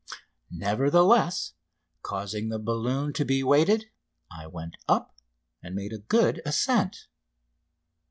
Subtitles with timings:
[0.49, 1.53] Nevertheless,
[2.01, 3.91] causing the balloon to be weighed,
[4.31, 5.13] I went up,
[5.61, 7.07] and made a good ascent.